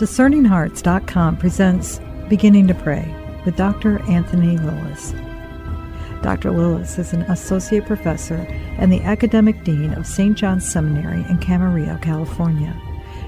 [0.00, 2.00] DiscerningHearts.com presents
[2.30, 4.00] Beginning to Pray with Dr.
[4.04, 5.12] Anthony Lilles.
[6.22, 6.52] Dr.
[6.52, 8.36] Lilles is an associate professor
[8.78, 10.38] and the academic dean of St.
[10.38, 12.74] John's Seminary in Camarillo, California,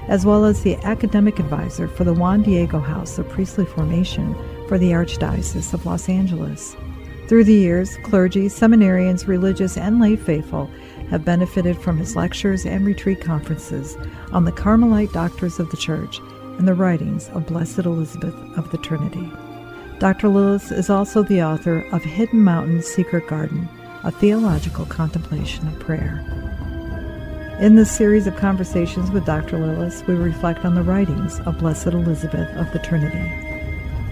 [0.07, 4.35] as well as the academic advisor for the Juan Diego House of Priestly Formation
[4.67, 6.75] for the Archdiocese of Los Angeles.
[7.27, 10.71] Through the years, clergy, seminarians, religious, and lay faithful
[11.11, 13.95] have benefited from his lectures and retreat conferences
[14.31, 16.19] on the Carmelite doctors of the Church
[16.57, 19.31] and the writings of Blessed Elizabeth of the Trinity.
[19.99, 20.27] Dr.
[20.27, 23.69] Lilles is also the author of Hidden Mountain Secret Garden,
[24.03, 26.23] a theological contemplation of prayer.
[27.59, 29.57] In this series of conversations with Dr.
[29.57, 33.29] Lilles, we reflect on the writings of Blessed Elizabeth of the Trinity.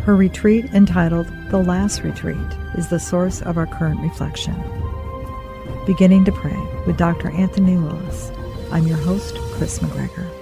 [0.03, 2.37] Her retreat, entitled The Last Retreat,
[2.75, 4.55] is the source of our current reflection.
[5.85, 7.29] Beginning to Pray with Dr.
[7.31, 8.31] Anthony Lilles.
[8.71, 10.40] I'm your host, Kris McGregor.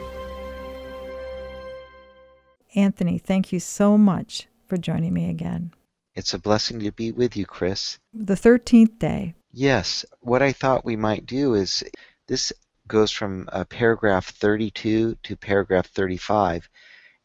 [2.76, 5.74] Anthony, thank you so much for joining me again.
[6.16, 8.00] It's a blessing to be with you, Kris.
[8.14, 9.36] The 13th day.
[9.52, 10.06] Yes.
[10.20, 11.84] What I thought we might do is
[12.28, 12.54] this
[12.88, 16.70] goes from uh, paragraph 32 to paragraph 35,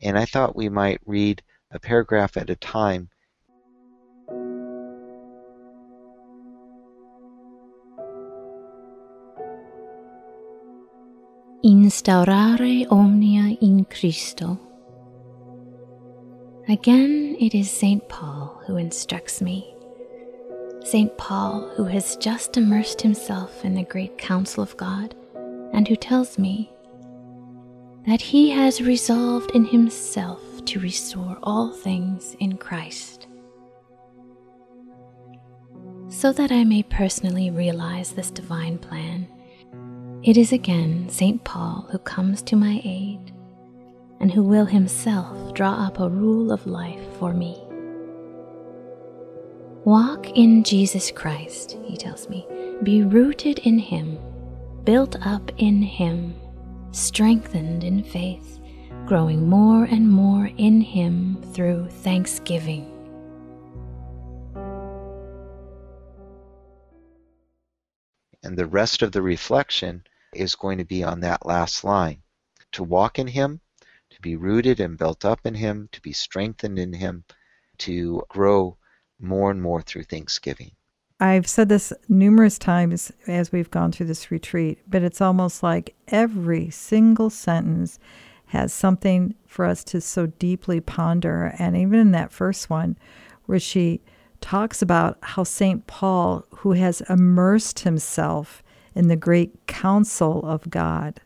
[0.00, 3.10] and I thought we might read a paragraph at a time.
[11.64, 14.60] Instaurare omnia in Christo.
[16.66, 18.08] Again, it is St.
[18.08, 19.74] Paul who instructs me.
[20.82, 21.14] St.
[21.18, 25.14] Paul, who has just immersed himself in the great counsel of God,
[25.74, 26.72] and who tells me
[28.06, 33.26] that he has resolved in himself to restore all things in Christ.
[36.08, 39.28] So that I may personally realize this divine plan,
[40.22, 41.44] it is again St.
[41.44, 43.34] Paul who comes to my aid
[44.24, 47.62] and who will himself draw up a rule of life for me.
[49.84, 52.46] Walk in Jesus Christ, he tells me.
[52.82, 54.18] Be rooted in him,
[54.84, 56.34] built up in him,
[56.90, 58.60] strengthened in faith,
[59.04, 62.90] growing more and more in him through thanksgiving.
[68.42, 70.04] And the rest of the reflection
[70.34, 72.22] is going to be on that last line.
[72.72, 73.60] To walk in him,
[74.24, 77.24] be rooted and built up in Him, to be strengthened in Him,
[77.78, 78.78] to grow
[79.20, 80.70] more and more through thanksgiving.
[81.20, 85.94] I've said this numerous times as we've gone through this retreat, but it's almost like
[86.08, 87.98] every single sentence
[88.46, 91.54] has something for us to so deeply ponder.
[91.58, 92.96] And even in that first one,
[93.44, 94.00] where she
[94.40, 95.86] talks about how St.
[95.86, 98.62] Paul, who has immersed himself
[98.94, 101.20] in the great counsel of God,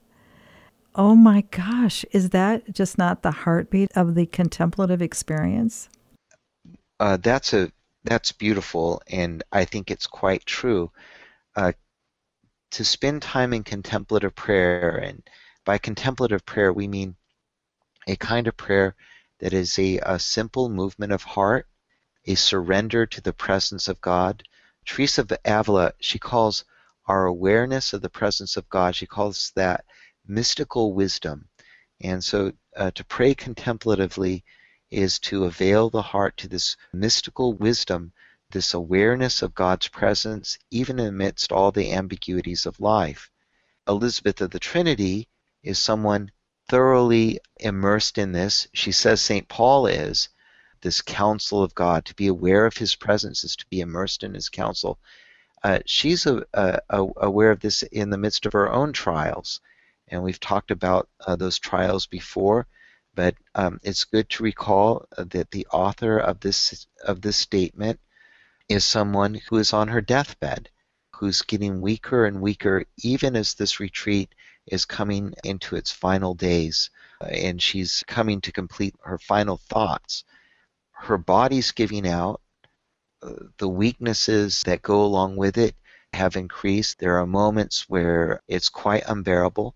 [0.98, 5.88] Oh my gosh, is that just not the heartbeat of the contemplative experience?
[6.98, 7.70] Uh, that's a
[8.02, 10.90] that's beautiful, and I think it's quite true.
[11.54, 11.70] Uh,
[12.72, 15.22] to spend time in contemplative prayer, and
[15.64, 17.14] by contemplative prayer we mean
[18.08, 18.96] a kind of prayer
[19.38, 21.68] that is a, a simple movement of heart,
[22.26, 24.42] a surrender to the presence of God.
[24.84, 26.64] Teresa of Avila, she calls
[27.06, 29.84] our awareness of the presence of God, she calls that
[30.28, 31.48] mystical wisdom.
[32.00, 34.44] And so uh, to pray contemplatively
[34.90, 38.12] is to avail the heart to this mystical wisdom,
[38.50, 43.30] this awareness of God's presence, even amidst all the ambiguities of life.
[43.88, 45.28] Elizabeth of the Trinity
[45.62, 46.30] is someone
[46.68, 48.68] thoroughly immersed in this.
[48.72, 49.48] She says St.
[49.48, 50.28] Paul is.
[50.82, 54.34] This counsel of God, to be aware of his presence is to be immersed in
[54.34, 55.00] his counsel.
[55.64, 56.80] Uh, she's a, a,
[57.16, 59.60] aware of this in the midst of her own trials
[60.10, 62.66] and we've talked about uh, those trials before,
[63.14, 68.00] but um, it's good to recall uh, that the author of this of this statement
[68.68, 70.70] is someone who is on her deathbed,
[71.16, 74.34] who's getting weaker and weaker even as this retreat
[74.66, 80.24] is coming into its final days, uh, and she's coming to complete her final thoughts.
[80.92, 82.40] Her body's giving out.
[83.20, 85.74] Uh, the weaknesses that go along with it
[86.12, 86.98] have increased.
[86.98, 89.74] There are moments where it's quite unbearable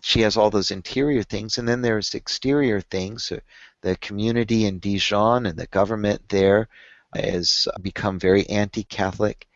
[0.00, 3.32] she has all those interior things, and then there's exterior things.
[3.32, 3.40] Uh,
[3.80, 6.68] the community in Dijon and the government there
[7.14, 9.46] has become very anti-Catholic.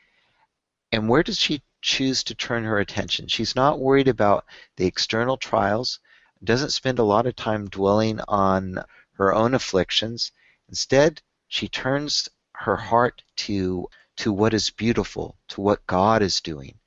[0.91, 3.29] And where does she choose to turn her attention?
[3.29, 4.45] She's not worried about
[4.77, 6.01] the external trials,
[6.43, 8.83] doesn't spend a lot of time dwelling on
[9.15, 10.33] her own afflictions.
[10.69, 16.79] Instead, she turns her heart to to what is beautiful, to what God is doing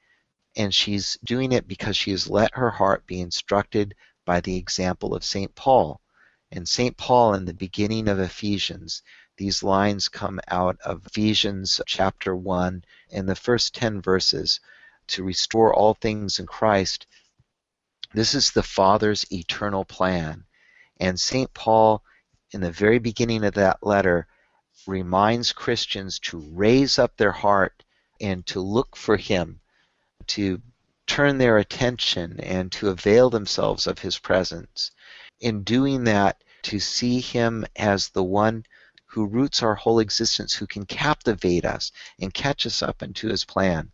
[0.55, 3.93] and she's doing it because she has let her heart be instructed
[4.25, 5.53] by the example of St.
[5.55, 6.01] Paul.
[6.51, 6.95] And St.
[6.95, 9.03] Paul, in the beginning of Ephesians,
[9.37, 14.59] these lines come out of Ephesians chapter 1 in the first 10 verses
[15.07, 17.05] to restore all things in Christ.
[18.13, 20.45] This is the Father's eternal plan.
[20.99, 21.53] And St.
[21.53, 22.01] Paul,
[22.51, 24.27] in the very beginning of that letter,
[24.87, 27.83] reminds Christians to raise up their heart
[28.21, 29.59] and to look for Him,
[30.27, 30.61] to
[31.07, 34.91] turn their attention and to avail themselves of His presence.
[35.39, 38.65] In doing that, to see Him as the one
[39.05, 43.45] who roots our whole existence, who can captivate us and catch us up into His
[43.45, 43.91] plan.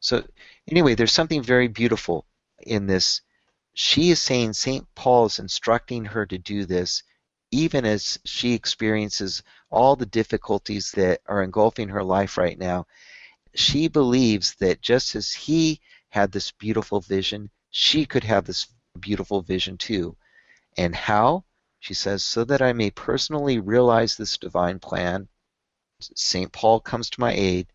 [0.00, 0.26] So,
[0.68, 2.26] anyway, there's something very beautiful
[2.58, 3.22] in this.
[3.74, 4.86] She is saying St.
[4.94, 7.02] Paul is instructing her to do this
[7.50, 12.86] even as she experiences all the difficulties that are engulfing her life right now.
[13.54, 18.66] She believes that just as he had this beautiful vision, she could have this
[18.98, 20.16] beautiful vision too.
[20.76, 21.44] And how?
[21.78, 25.28] She says, so that I may personally realize this divine plan.
[26.00, 26.52] St.
[26.52, 27.68] Paul comes to my aid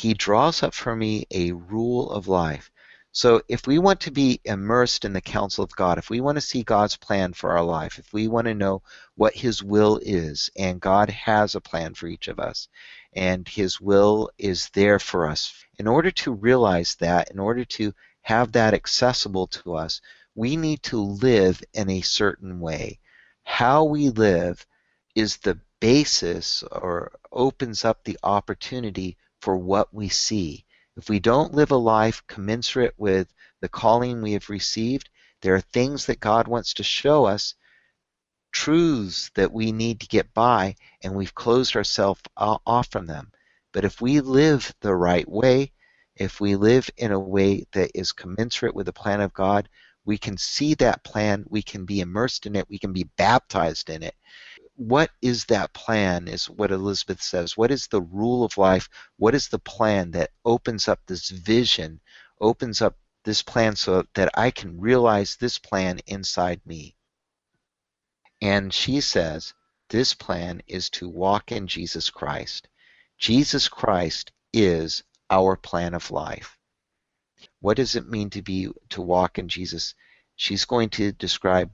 [0.00, 2.70] he draws up for me a rule of life.
[3.12, 6.36] So if we want to be immersed in the counsel of God, if we want
[6.36, 8.82] to see God's plan for our life, if we want to know
[9.16, 12.68] what His will is, and God has a plan for each of us,
[13.12, 17.92] and His will is there for us, in order to realize that, in order to
[18.22, 20.00] have that accessible to us,
[20.34, 23.00] we need to live in a certain way.
[23.42, 24.64] How we live
[25.14, 30.64] is the basis or opens up the opportunity for what we see.
[30.96, 35.08] If we don't live a life commensurate with the calling we have received,
[35.42, 37.54] there are things that God wants to show us,
[38.52, 43.32] truths that we need to get by, and we've closed ourselves off from them.
[43.72, 45.72] But if we live the right way,
[46.16, 49.68] if we live in a way that is commensurate with the plan of God,
[50.04, 53.90] we can see that plan, we can be immersed in it, we can be baptized
[53.90, 54.14] in it,
[54.80, 57.54] what is that plan is what Elizabeth says.
[57.54, 58.88] What is the rule of life?
[59.18, 62.00] What is the plan that opens up this vision,
[62.40, 66.96] opens up this plan so that I can realize this plan inside me?
[68.40, 69.54] And she says,
[69.90, 72.68] this plan is to walk in Jesus Christ.
[73.18, 76.56] Jesus Christ is our plan of life.
[77.60, 79.94] What does it mean to be to walk in Jesus?
[80.36, 81.70] She's going to describe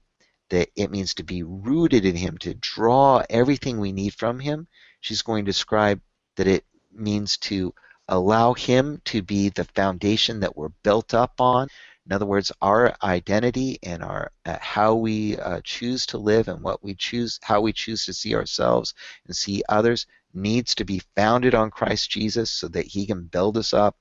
[0.51, 4.67] that it means to be rooted in Him, to draw everything we need from Him.
[5.01, 6.01] She's going to describe
[6.37, 7.75] that it means to
[8.09, 11.69] allow Him to be the foundation that we're built up on.
[12.07, 16.63] In other words, our identity and our uh, how we uh, choose to live and
[16.63, 18.95] what we choose, how we choose to see ourselves
[19.27, 23.57] and see others, needs to be founded on Christ Jesus, so that He can build
[23.57, 23.97] us up.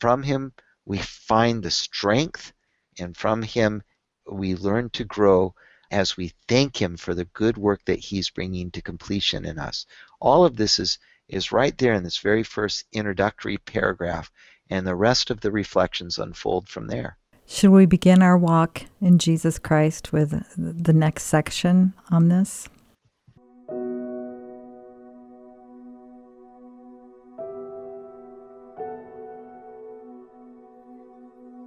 [0.00, 0.52] From Him,
[0.84, 2.52] we find the strength,
[2.98, 3.84] and from Him,
[4.28, 5.54] we learn to grow
[5.92, 9.86] as we thank Him for the good work that He's bringing to completion in us.
[10.18, 10.98] All of this is,
[11.28, 14.32] is right there in this very first introductory paragraph,
[14.68, 17.18] and the rest of the reflections unfold from there.
[17.52, 22.68] Should we begin our walk in Jesus Christ with the next section on this?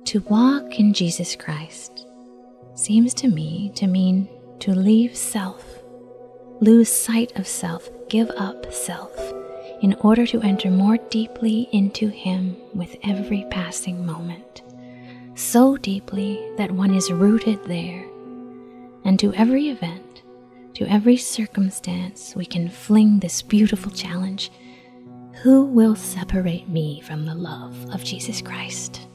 [0.06, 2.08] To walk in Jesus Christ
[2.76, 4.30] seems to me to mean
[4.62, 5.84] to leave self,
[6.62, 9.14] lose sight of self, give up self,
[9.82, 14.62] in order to enter more deeply into Him with every passing moment,
[15.36, 18.06] so deeply that one is rooted there,
[19.04, 20.24] and to every event,
[20.76, 24.52] to every circumstance, we can fling this beautiful challenge
[25.42, 29.08] Who will separate me from the love of Jesus Christ?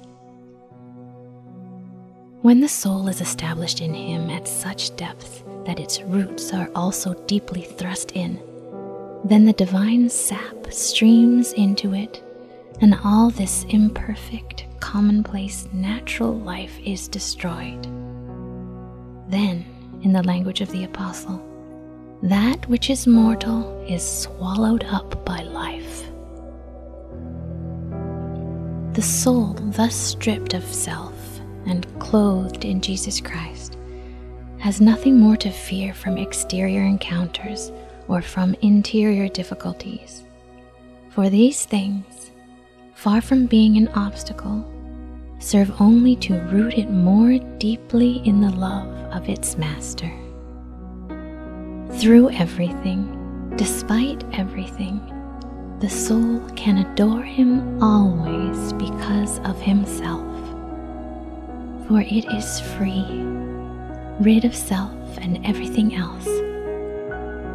[2.43, 7.15] When the soul is established in Him at such depth that its roots are also
[7.27, 8.41] deeply thrust in,
[9.25, 12.23] then the divine sap streams into it,
[12.81, 17.83] and all this imperfect, commonplace, natural life is destroyed.
[19.29, 19.65] Then,
[20.03, 21.45] in the language of the Apostle,
[22.23, 26.05] that which is mortal is swallowed up by life.
[28.95, 31.15] The soul, thus stripped of self,
[31.67, 33.77] and clothed in Jesus Christ,
[34.59, 37.71] has nothing more to fear from exterior encounters
[38.09, 40.25] or from interior difficulties.
[41.11, 42.28] For these things,
[42.99, 44.65] far from being an obstacle,
[45.39, 50.11] serve only to root it more deeply in the love of its Master.
[52.01, 55.01] Through everything, despite everything,
[55.79, 60.27] the soul can adore Him always because of Himself
[61.87, 63.07] for it is free,
[64.21, 66.27] rid of self, and everything else.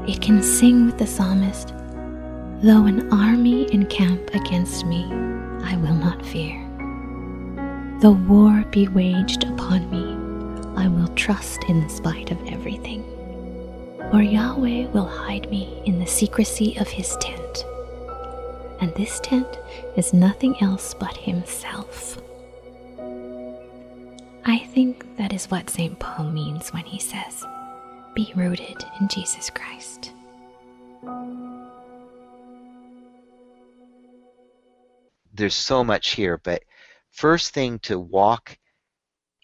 [0.10, 1.74] It can sing with the psalmist
[2.64, 5.04] Though an army encamp against me,
[5.66, 6.58] I will not fear.
[8.00, 13.04] Though war be waged upon me, I will trust in spite of everything.
[14.10, 17.66] For Yahweh will hide me in the secrecy of his tent.
[18.80, 19.60] And this tent
[19.98, 22.18] is nothing else but himself.
[24.46, 26.00] I think that is what St.
[26.00, 27.44] Paul means when he says,
[28.16, 30.13] Be rooted in Jesus Christ.
[35.34, 36.64] There's so much here, but
[37.12, 38.58] first thing to walk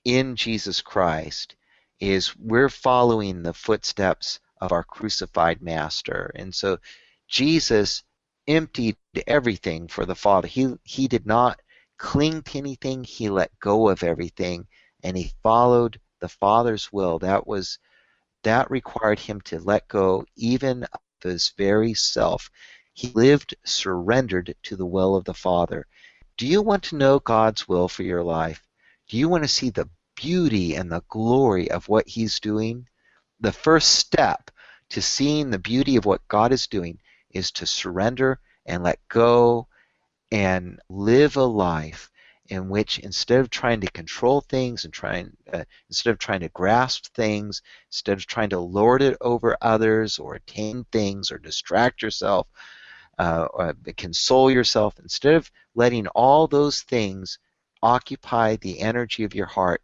[0.06, 1.56] in Jesus Christ
[2.00, 6.32] is we're following the footsteps of our crucified master.
[6.36, 6.78] And so
[7.28, 8.04] Jesus
[8.48, 10.48] emptied everything for the Father.
[10.48, 11.60] He he did not
[11.98, 14.68] cling to anything, he let go of everything
[15.04, 17.20] and he followed the Father's will.
[17.20, 17.80] That was
[18.44, 22.50] that required him to let go even of his very self.
[22.94, 25.88] He lived surrendered to the will of the Father.
[26.36, 28.62] Do you want to know God's will for your life?
[29.08, 32.88] Do you want to see the beauty and the glory of what He's doing?
[33.40, 34.52] The first step
[34.90, 39.68] to seeing the beauty of what God is doing is to surrender and let go
[40.32, 42.12] and live a life
[42.50, 46.50] in which instead of trying to control things and trying uh, instead of trying to
[46.50, 52.02] grasp things instead of trying to lord it over others or attain things or distract
[52.02, 52.48] yourself
[53.20, 57.38] uh, console yourself instead of letting all those things
[57.84, 59.82] occupy the energy of your heart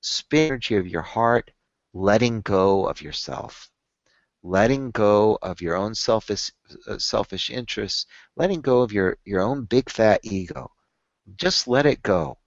[0.00, 1.50] spend energy of your heart
[1.94, 3.70] letting go of yourself
[4.42, 6.50] letting go of your own selfish
[6.88, 10.70] uh, selfish interests letting go of your your own big fat ego
[11.36, 12.38] just let it go.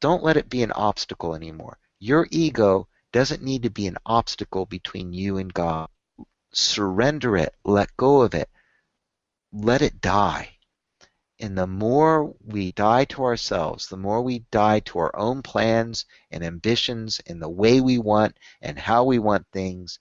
[0.00, 1.78] Don't let it be an obstacle anymore.
[2.00, 5.88] Your ego doesn't need to be an obstacle between you and God.
[6.52, 7.54] Surrender it.
[7.64, 8.50] Let go of it.
[9.52, 10.56] Let it die.
[11.40, 16.04] And the more we die to ourselves, the more we die to our own plans
[16.30, 20.00] and ambitions and the way we want and how we want things,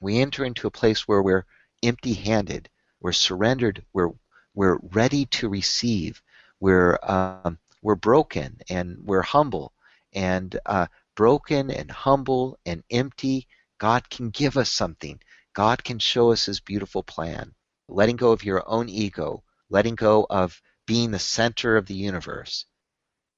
[0.00, 1.46] we enter into a place where we're
[1.82, 4.12] empty handed, we're surrendered, we're,
[4.54, 6.22] we're ready to receive,
[6.60, 9.72] we're um, we're broken and we're humble
[10.12, 13.46] and uh, broken and humble and empty.
[13.78, 15.20] God can give us something.
[15.52, 17.54] God can show us His beautiful plan.
[17.88, 22.66] Letting go of your own ego, letting go of being the center of the universe.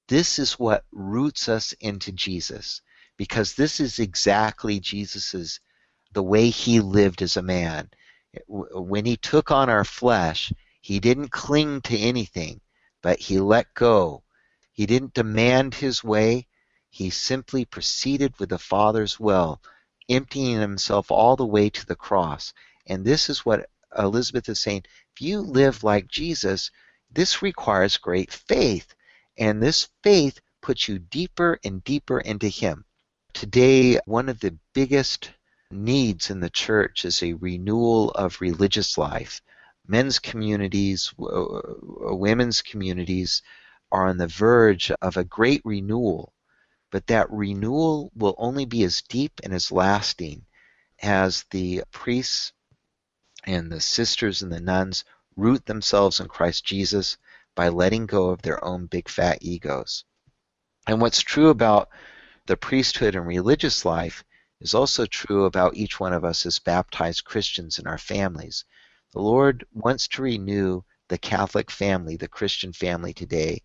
[0.07, 2.81] This is what roots us into Jesus
[3.17, 5.59] because this is exactly Jesus's
[6.13, 7.89] the way he lived as a man.
[8.47, 12.61] When he took on our flesh, he didn't cling to anything
[13.01, 14.23] but he let go.
[14.71, 16.47] He didn't demand his way.
[16.89, 19.61] He simply proceeded with the Father's will,
[20.09, 22.53] emptying himself all the way to the cross.
[22.85, 24.83] And this is what Elizabeth is saying.
[25.15, 26.71] If you live like Jesus,
[27.09, 28.93] this requires great faith.
[29.37, 32.85] And this faith puts you deeper and deeper into Him.
[33.33, 35.31] Today, one of the biggest
[35.71, 39.41] needs in the church is a renewal of religious life
[39.87, 41.61] men's communities, uh, uh,
[42.15, 43.41] women's communities
[43.91, 46.33] are on the verge of a great renewal,
[46.91, 50.45] but that renewal will only be as deep and as lasting
[51.01, 52.53] as the priests
[53.43, 55.03] and the sisters and the nuns
[55.35, 57.17] root themselves in Christ Jesus
[57.55, 60.03] by letting go of their own big fat egos.
[60.87, 61.89] And what's true about
[62.47, 64.23] the priesthood and religious life
[64.59, 68.65] is also true about each one of us as baptized Christians in our families.
[69.13, 73.63] The Lord wants to renew the Catholic family, the Christian family today.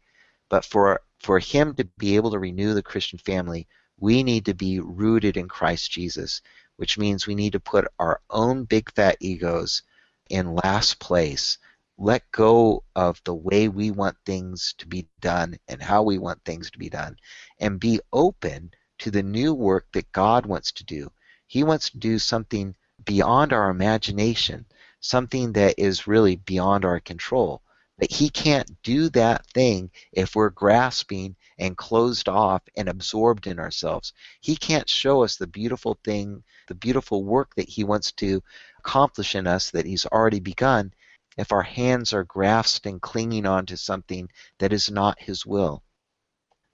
[0.48, 3.68] But for, for Him to be able to renew the Christian family,
[3.98, 6.42] we need to be rooted in Christ Jesus,
[6.76, 9.82] which means we need to put our own big fat egos
[10.30, 11.58] in last place.
[11.98, 16.44] Let go of the way we want things to be done and how we want
[16.44, 17.16] things to be done,
[17.58, 21.10] and be open to the new work that God wants to do.
[21.46, 24.66] He wants to do something beyond our imagination
[25.06, 27.62] something that is really beyond our control.
[27.98, 33.58] But he can't do that thing if we're grasping and closed off and absorbed in
[33.58, 34.12] ourselves.
[34.40, 38.42] He can't show us the beautiful thing, the beautiful work that he wants to
[38.78, 40.92] accomplish in us that he's already begun
[41.38, 45.82] if our hands are grasped and clinging on to something that is not his will.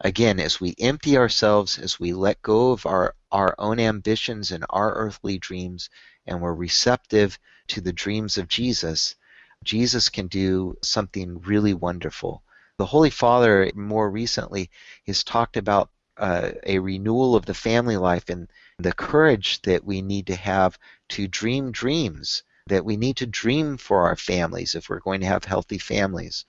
[0.01, 4.65] Again, as we empty ourselves, as we let go of our, our own ambitions and
[4.71, 5.89] our earthly dreams,
[6.27, 7.39] and we're receptive
[7.69, 9.15] to the dreams of Jesus,
[9.65, 12.43] Jesus can do something really wonderful.
[12.79, 14.71] The Holy Father, more recently,
[15.07, 20.03] has talked about uh, a renewal of the family life and the courage that we
[20.03, 20.79] need to have
[21.11, 25.27] to dream dreams, that we need to dream for our families if we're going to
[25.27, 26.45] have healthy families.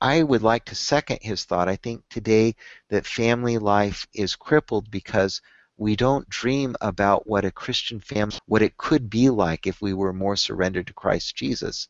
[0.00, 1.68] I would like to second his thought.
[1.68, 2.56] I think today
[2.90, 5.40] that family life is crippled because
[5.78, 9.92] we don't dream about what a Christian family, what it could be like if we
[9.92, 11.88] were more surrendered to Christ Jesus.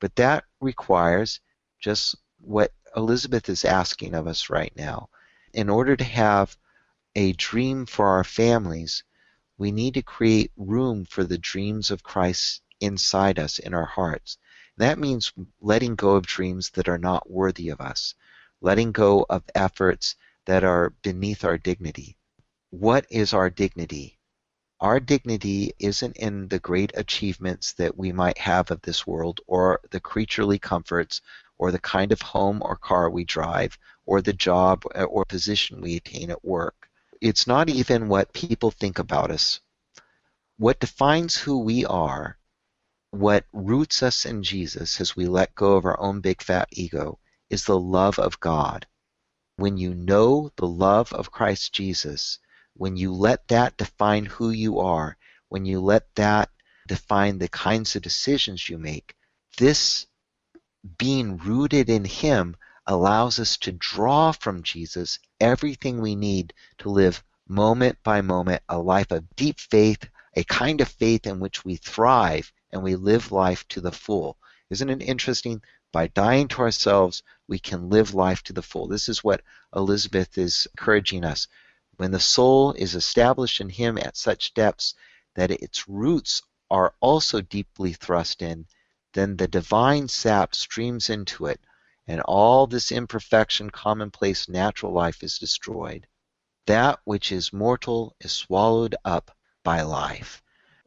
[0.00, 1.40] But that requires
[1.80, 5.08] just what Elizabeth is asking of us right now.
[5.52, 6.56] In order to have
[7.14, 9.04] a dream for our families,
[9.58, 14.36] we need to create room for the dreams of Christ inside us, in our hearts.
[14.76, 18.14] That means letting go of dreams that are not worthy of us,
[18.60, 22.18] letting go of efforts that are beneath our dignity.
[22.70, 24.15] What is our dignity?
[24.80, 29.80] Our dignity isn't in the great achievements that we might have of this world or
[29.90, 31.20] the creaturely comforts
[31.58, 35.80] or the kind of home or car we drive or the job uh, or position
[35.80, 36.88] we attain at work.
[37.20, 39.60] It's not even what people think about us.
[40.58, 42.38] What defines who we are
[43.16, 47.18] what roots us in Jesus as we let go of our own big fat ego
[47.48, 48.86] is the love of God.
[49.56, 52.38] When you know the love of Christ Jesus,
[52.76, 55.16] when you let that define who you are,
[55.48, 56.50] when you let that
[56.86, 59.14] define the kinds of decisions you make,
[59.56, 60.06] this
[60.98, 62.56] being rooted in Him
[62.86, 68.78] allows us to draw from Jesus everything we need to live moment by moment a
[68.78, 73.32] life of deep faith, a kind of faith in which we thrive and we live
[73.32, 74.36] life to the full.
[74.70, 75.62] Isn't it interesting?
[75.92, 78.86] By dying to ourselves, we can live life to the full.
[78.86, 79.42] This is what
[79.74, 81.48] Elizabeth is encouraging us.
[81.96, 84.94] When the soul is established in Him at such depths
[85.34, 88.66] that its roots are also deeply thrust in,
[89.14, 91.60] then the divine sap streams into it,
[92.06, 96.06] and all this imperfection, commonplace natural life is destroyed.
[96.66, 99.34] That which is mortal is swallowed up
[99.64, 100.42] by life.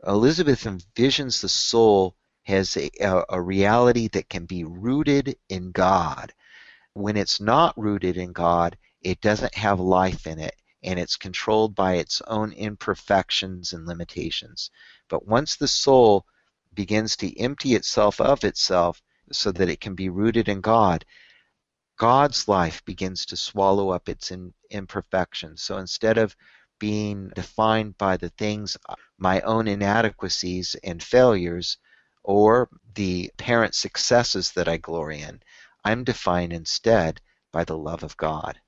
[0.06, 2.16] Elizabeth envisions the soul
[2.48, 2.89] as a,
[3.30, 6.34] a, reality that can be rooted in God.
[6.93, 11.76] When it's not rooted in God, it doesn't have life in it, and it's controlled
[11.76, 14.72] by its own imperfections and limitations.
[15.10, 16.26] But once the soul
[16.74, 21.06] begins to empty itself of itself so that it can be rooted in God,
[21.98, 24.32] God's life begins to swallow up its
[24.70, 25.62] imperfections.
[25.62, 26.36] So instead of
[26.80, 31.78] being defined by the things, uh, my own inadequacies and failures,
[32.24, 35.42] or the parent successes that I glory in.
[35.84, 38.60] I'm defined instead by the love of God.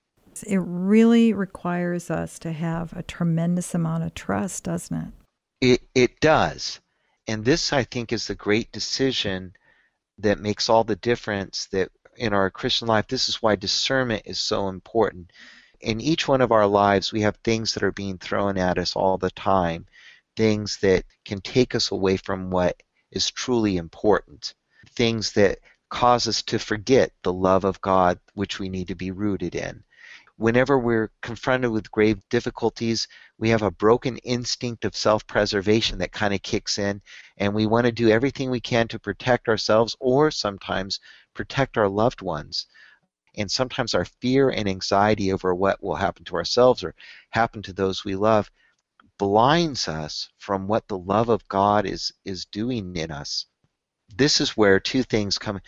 [0.44, 5.14] It really requires us to have a tremendous amount of trust, doesn't it?
[5.62, 6.80] It, it does.
[7.28, 9.54] And this, I think, is the great decision
[10.18, 13.08] that makes all the difference that in our Christian life.
[13.08, 15.32] This is why discernment is so important
[15.82, 18.96] in each one of our lives, we have things that are being thrown at us
[18.96, 19.86] all the time,
[20.36, 24.54] things that can take us away from what is truly important,
[24.96, 29.12] things that cause us to forget the love of God which we need to be
[29.12, 29.84] rooted in.
[30.42, 36.12] Whenever we're confronted with grave difficulties, we have a broken instinct of self preservation that
[36.12, 37.00] kind of kicks in,
[37.38, 41.00] and we want to do everything we can to protect ourselves or sometimes
[41.36, 42.66] protect our loved ones
[43.38, 46.96] and sometimes our fear and anxiety over what will happen to ourselves or
[47.30, 48.50] happen to those we love
[49.20, 53.46] blinds us from what the love of God is is doing in us.
[54.10, 55.62] This is where two things come.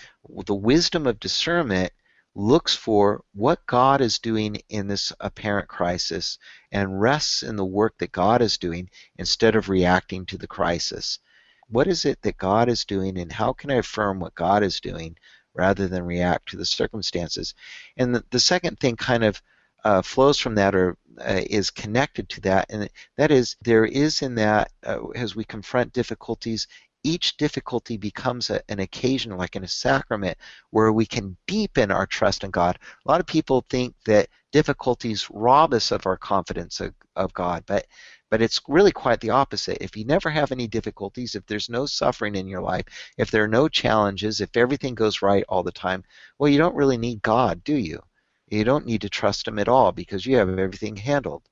[0.47, 1.93] The wisdom of discernment
[2.35, 6.37] looks for what God is doing in this apparent crisis
[6.71, 11.19] and rests in the work that God is doing instead of reacting to the crisis.
[11.67, 14.79] What is it that God is doing, and how can I affirm what God is
[14.79, 15.17] doing
[15.53, 17.53] rather than react to the circumstances.
[17.97, 19.41] And the, the second thing kind of
[19.83, 24.21] uh, flows from that or uh, is connected to that, and that is there is
[24.21, 26.67] in that uh, as we confront difficulties,
[27.03, 30.37] each difficulty becomes a, an occasion, like in a sacrament,
[30.69, 32.79] where we can deepen our trust in God.
[33.05, 37.63] A lot of people think that difficulties rob us of our confidence of, of God,
[37.65, 37.87] but
[38.29, 39.77] but it's really quite the opposite.
[39.79, 42.85] If you never have any difficulties, if there's no suffering in your life,
[43.15, 46.03] if there are no challenges, if everything goes right all the time,
[46.39, 48.01] well, you don't really need God, do you?
[48.47, 51.43] You don't need to trust Him at all because you have everything handled.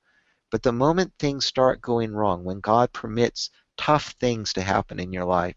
[0.50, 5.12] But the moment things start going wrong, when God permits tough things to happen in
[5.12, 5.56] your life,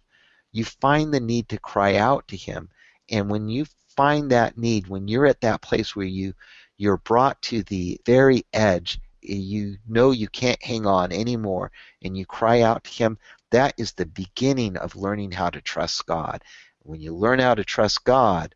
[0.51, 2.69] you find the need to cry out to Him.
[3.09, 6.33] And when you find that need, when you're at that place where you
[6.77, 11.71] you're brought to the very edge eh, you know you can't hang on anymore
[12.03, 13.17] and you cry out to him
[13.51, 16.43] that is the beginning of learning how to trust god
[16.79, 18.53] when you learn how to trust god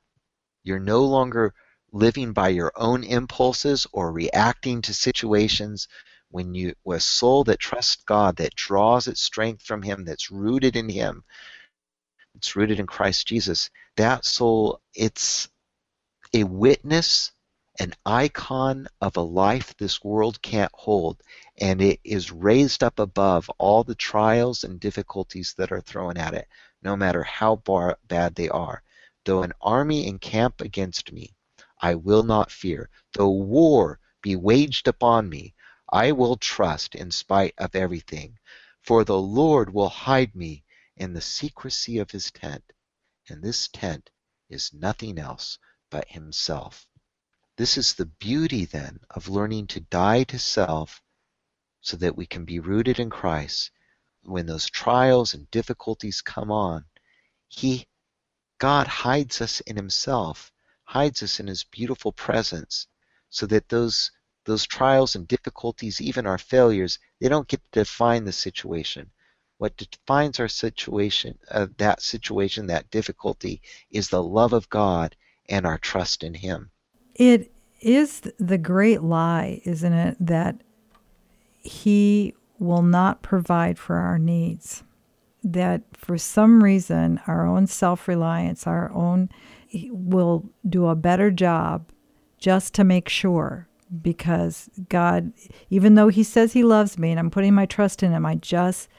[0.64, 1.54] you're no longer
[1.92, 5.88] living by your own impulses or reacting to situations
[6.32, 10.76] when you a soul that trusts God, that draws its strength from Him, that's rooted
[10.76, 11.24] in Him,
[12.36, 15.50] it's rooted in Christ Jesus, that soul, it's
[16.34, 17.32] a witness,
[17.80, 21.22] an icon of a life this world can't hold,
[21.60, 26.34] and it is raised up above all the trials and difficulties that are thrown at
[26.34, 26.48] it,
[26.84, 28.84] no matter how bar- bad they are.
[29.26, 31.36] Though an army encamp against me,
[31.82, 32.90] I will not fear.
[33.14, 35.56] Though war be waged upon me,
[35.92, 38.38] I will trust in spite of everything.
[38.84, 40.64] For the Lord will hide me
[40.96, 42.64] in the secrecy of his tent,
[43.28, 44.10] and this tent
[44.50, 45.58] is nothing else
[45.90, 46.88] but himself.
[47.58, 51.02] This is the beauty then of learning to die to self
[51.82, 53.72] so that we can be rooted in Christ.
[54.22, 56.86] When those trials and difficulties come on,
[57.48, 57.88] he
[58.60, 60.52] God hides us in himself,
[60.84, 62.88] hides us in his beautiful presence
[63.30, 64.12] so that those
[64.46, 69.10] those trials and difficulties, even our failures, they don't get to define the situation.
[69.58, 75.16] What defines our situation, uh, that situation, that difficulty, is the love of God
[75.50, 76.72] and our trust in Him.
[77.16, 80.62] It is the great lie, isn't it, that
[81.58, 84.84] He will not provide for our needs.
[85.44, 89.30] That for some reason, our own self reliance, our own,
[89.92, 91.92] will do a better job
[92.38, 93.69] just to make sure
[94.02, 95.34] because God,
[95.70, 98.36] even though He says He loves me and I'm putting my trust in Him, I
[98.36, 98.90] just,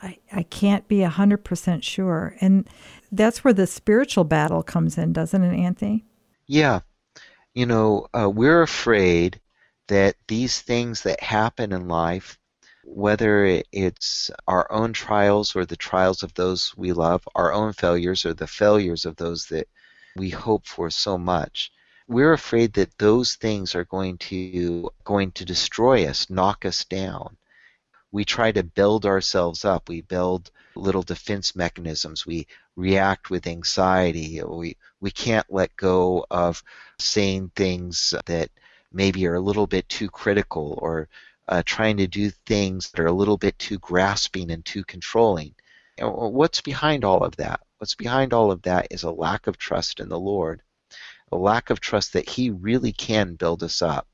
[0.00, 2.36] I, I can't be 100% sure.
[2.40, 2.68] And
[3.10, 6.04] that's where the spiritual battle comes in, doesn't it, Anthony?
[6.46, 6.80] Yeah.
[7.54, 9.40] You know, uh, we're afraid
[9.88, 12.38] that these things that happen in life,
[12.84, 18.24] whether it's our own trials or the trials of those we love, our own failures
[18.24, 19.66] or the failures of those that
[20.16, 21.72] we hope for so much,
[22.08, 27.36] we're afraid that those things are going to going to destroy us, knock us down.
[28.10, 29.90] We try to build ourselves up.
[29.90, 32.24] We build little defense mechanisms.
[32.24, 34.40] We react with anxiety.
[34.42, 36.62] We we can't let go of
[36.98, 38.50] saying things that
[38.90, 41.10] maybe are a little bit too critical or
[41.46, 45.54] uh, trying to do things that are a little bit too grasping and too controlling.
[46.00, 47.60] What's behind all of that?
[47.78, 50.62] What's behind all of that is a lack of trust in the Lord
[51.32, 54.06] a lack of trust that He really can build us up.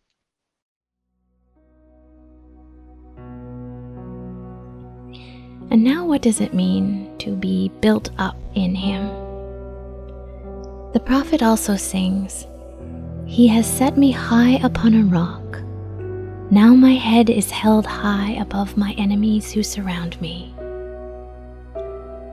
[5.71, 9.09] And now, what does it mean to be built up in Him?
[10.93, 12.47] The prophet also sings,
[13.27, 15.41] He has set me high upon a rock.
[16.51, 20.55] Now my head is held high above my enemies who surround me.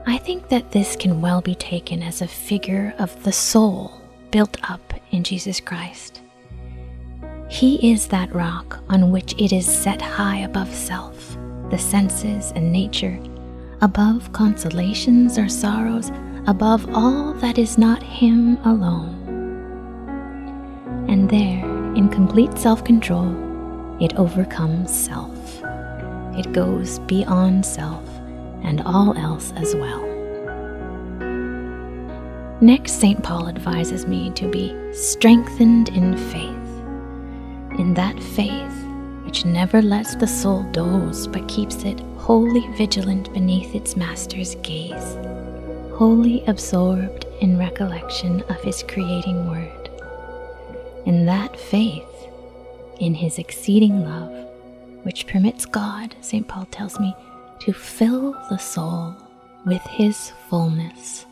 [0.06, 4.01] I think that this can well be taken as a figure of the soul
[4.32, 6.20] built up in Jesus Christ.
[7.48, 11.36] He is that rock on which it is set high above self,
[11.70, 13.20] the senses and nature,
[13.82, 16.10] above consolations or sorrows,
[16.46, 19.18] above all that is not Him alone.
[21.08, 21.64] And there,
[21.94, 23.30] in complete self control,
[24.00, 25.62] it overcomes self.
[26.38, 28.08] It goes beyond self
[28.62, 30.11] and all else as well.
[32.62, 33.20] Next, St.
[33.20, 38.84] Paul advises me to be strengthened in faith, in that faith
[39.24, 45.16] which never lets the soul doze but keeps it wholly vigilant beneath its master's gaze,
[45.92, 49.90] wholly absorbed in recollection of his creating word.
[51.04, 52.28] In that faith,
[53.00, 54.48] in his exceeding love,
[55.02, 56.46] which permits God, St.
[56.46, 57.12] Paul tells me,
[57.62, 59.16] to fill the soul
[59.66, 61.26] with his fullness.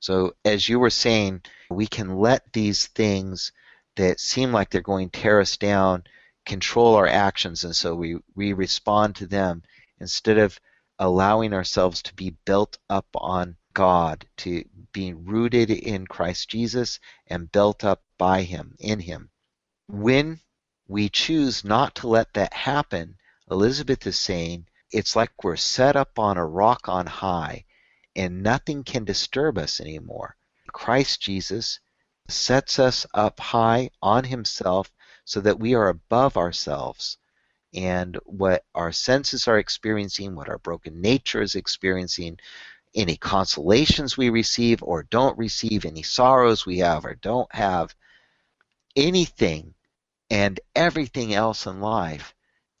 [0.00, 3.52] So, as you were saying, we can let these things
[3.96, 6.04] that seem like they're going to tear us down
[6.46, 9.62] control our actions, and so we, we respond to them
[10.00, 10.58] instead of
[10.98, 17.52] allowing ourselves to be built up on God, to be rooted in Christ Jesus and
[17.52, 19.30] built up by Him, in Him.
[19.88, 20.40] When
[20.88, 23.16] we choose not to let that happen,
[23.50, 27.64] Elizabeth is saying it's like we're set up on a rock on high
[28.18, 30.36] and nothing can disturb us anymore.
[30.72, 31.78] Christ Jesus
[32.28, 34.92] sets us up high on Himself
[35.24, 37.16] so that we are above ourselves.
[37.72, 42.40] And what our senses are experiencing, what our broken nature is experiencing,
[42.92, 47.94] any consolations we receive or don't receive, any sorrows we have or don't have,
[48.96, 49.74] anything
[50.28, 52.34] and everything else in life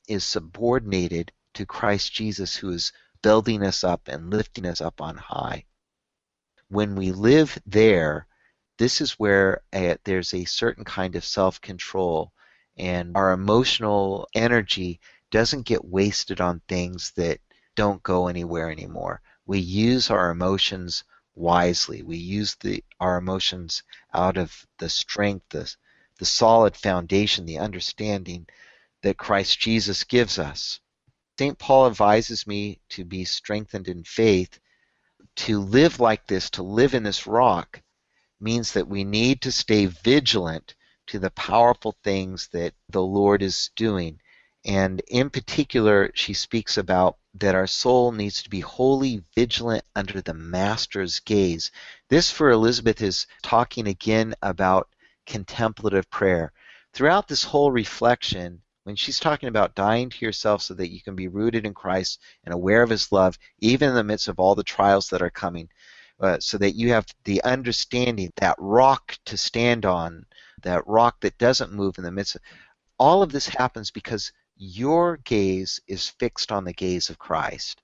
[0.08, 5.16] is subordinated to Christ Jesus, who is building us up and lifting us up on
[5.16, 5.64] high.
[6.68, 8.26] When we live there,
[8.78, 12.32] this is where a, there's a certain kind of self control,
[12.76, 15.00] and our emotional energy
[15.30, 17.40] doesn't get wasted on things that
[17.74, 19.20] don't go anywhere anymore.
[19.46, 21.04] We use our emotions
[21.34, 22.02] wisely.
[22.02, 25.74] We use the our emotions out of the strength, the,
[26.18, 28.46] the solid foundation, the understanding
[29.02, 30.80] that Christ Jesus gives us.
[31.38, 31.56] St.
[31.56, 34.58] Paul advises me to be strengthened in faith.
[35.36, 37.80] To live like this, to live in this rock,
[38.40, 40.74] means that we need to stay vigilant
[41.06, 44.18] to the powerful things that the Lord is doing.
[44.64, 50.20] And in particular, she speaks about that our soul needs to be wholly vigilant under
[50.20, 51.70] the Master's gaze.
[52.08, 54.88] This, for Elizabeth, is talking again about
[55.24, 56.52] contemplative prayer.
[56.94, 61.14] Throughout this whole reflection, when she's talking about dying to yourself so that you can
[61.14, 64.54] be rooted in Christ and aware of His love, even in the midst of all
[64.54, 65.68] the trials that are coming,
[66.20, 70.24] uh, so that you have the understanding, that rock to stand on,
[70.62, 72.40] that rock that doesn't move in the midst of
[72.98, 77.82] all of this happens because your gaze is fixed on the gaze of Christ.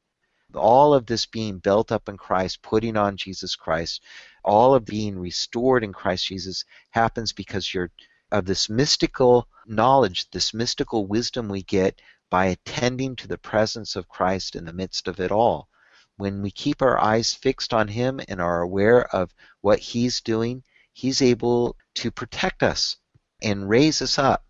[0.55, 4.03] All of this being built up in Christ, putting on Jesus Christ,
[4.43, 7.91] all of being restored in Christ Jesus happens because you're
[8.35, 14.09] of this mystical knowledge, this mystical wisdom we get by attending to the presence of
[14.09, 15.69] Christ in the midst of it all.
[16.17, 20.63] When we keep our eyes fixed on Him and are aware of what He's doing,
[20.93, 22.97] He's able to protect us
[23.43, 24.45] and raise us up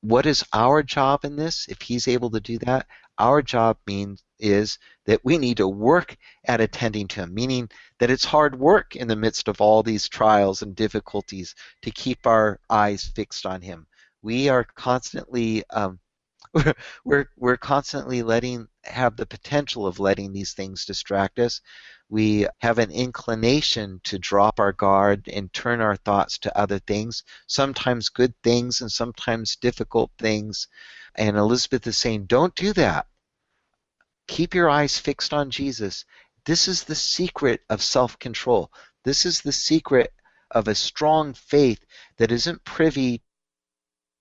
[0.00, 1.66] what is our job in this?
[1.68, 2.86] If he's able to do that,
[3.18, 8.10] our job means is that we need to work at attending to him, meaning that
[8.10, 12.60] it's hard work in the midst of all these trials and difficulties to keep our
[12.70, 13.86] eyes fixed on him.
[14.22, 15.98] We are constantly um,
[17.04, 21.60] we're we're constantly letting have the potential of letting these things distract us
[22.10, 27.22] we have an inclination to drop our guard and turn our thoughts to other things,
[27.46, 30.68] sometimes good things and sometimes difficult things.
[31.14, 33.06] And Elizabeth is saying, don't do that.
[34.28, 36.04] Keep your eyes fixed on Jesus.
[36.44, 38.70] This is the secret of self control.
[39.04, 40.12] This is the secret
[40.50, 41.84] of a strong faith
[42.18, 43.22] that isn't privy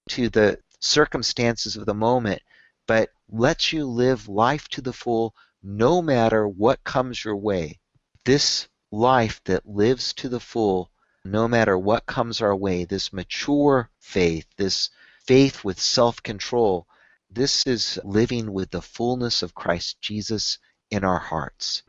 [0.10, 2.42] to the circumstances of the moment,
[2.88, 7.80] but lets you live life to the full no matter what comes your way.
[8.24, 10.92] This life that lives to the full,
[11.26, 14.90] no matter what comes our way, this mature faith, this
[15.26, 16.88] faith with self control,
[17.30, 20.58] this is living with the fullness of Christ Jesus
[20.92, 21.84] in our hearts.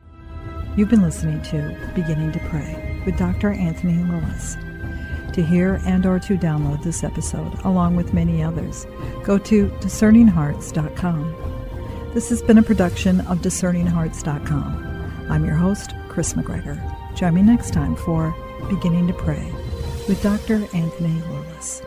[0.75, 3.51] You've been listening to Beginning to Pray with Dr.
[3.51, 4.57] Anthony Lilles.
[5.33, 8.85] To hear and or to download this episode along with many others,
[9.23, 12.11] go to discerninghearts.com.
[12.13, 15.25] This has been a production of DiscerningHearts.com.
[15.29, 17.15] I'm your host, Kris McGregor.
[17.15, 18.35] Join me next time for
[18.69, 19.51] Beginning to Pray
[20.07, 20.67] with Dr.
[20.73, 21.81] Anthony Lilles.